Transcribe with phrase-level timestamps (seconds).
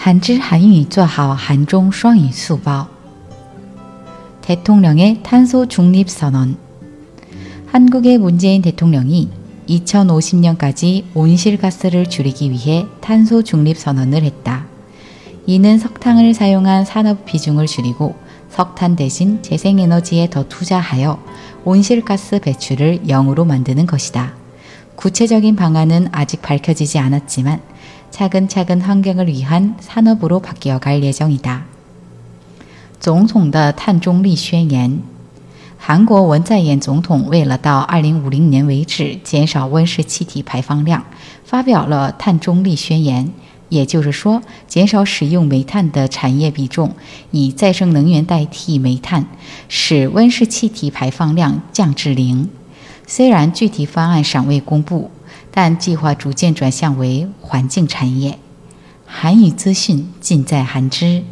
[0.00, 2.88] 한지 한유 做好 한종 双语 수법.
[4.42, 6.56] 대통령의 탄소 중립 선언.
[7.66, 9.28] 한국의 문재인 대통령이
[9.68, 14.66] 2050년까지 온실가스를 줄이기 위해 탄소 중립 선언을 했다.
[15.46, 18.14] 이는 석탄을 사용한 산업 비중을 줄이고
[18.48, 21.22] 석탄 대신 재생에너지에 더 투자하여
[21.64, 24.34] 온실가스 배출을 0으로 만드는 것이다.
[24.94, 27.60] 구체적인 방안은 아직 밝혀지지 않았지만
[28.10, 31.64] 차근차근 환경을 위한 산업으로 바뀌어 갈 예정이다.
[32.98, 35.00] 总统的碳中立宣言
[35.78, 41.04] 韩国文在寅总统为了到2050年为止减少温室气体排放量，
[41.44, 43.30] 发表了碳中立宣言。
[43.68, 46.94] 也就是说，减少使用煤炭的产业比重，
[47.32, 49.26] 以再生能源代替煤炭，
[49.68, 52.48] 使温室气体排放量降至零。
[53.08, 55.10] 虽然具体方案尚未公布，
[55.51, 58.39] 但计划逐渐转向为环境产业。
[59.05, 61.23] 韩语资讯尽在韩知。